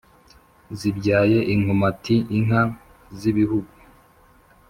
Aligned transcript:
zibyaye 0.79 1.39
inkomati 1.53 2.15
inka 2.37 2.61
z'ibihugu. 3.17 3.73